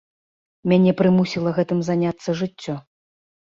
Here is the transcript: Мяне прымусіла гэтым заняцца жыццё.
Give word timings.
Мяне 0.73 0.91
прымусіла 1.01 1.53
гэтым 1.59 1.85
заняцца 1.91 2.29
жыццё. 2.43 2.79